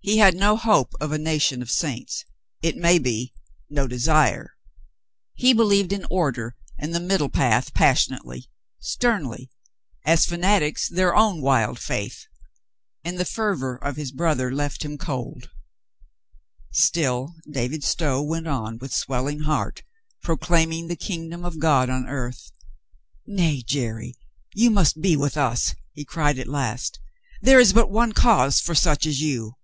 [0.00, 2.24] He had no hope of a nation of saints,
[2.62, 3.34] it may be,
[3.68, 4.52] no desire.
[5.34, 8.46] He believed in order and the 74 COLONEL GREATHEART middle path passionately,
[8.78, 9.50] sternly,
[10.06, 12.26] as fanatics their own wild faith.
[13.04, 15.50] And the fervor of his brother left him cold.
[16.70, 19.82] Still David Stow went on with swelling heart
[20.22, 22.52] proclaiming the kingdom of God on earth.
[23.26, 24.14] "Nay, Jerry,
[24.54, 27.00] you must be with us," he cried at last;
[27.42, 29.56] "there is but one cause for such as you."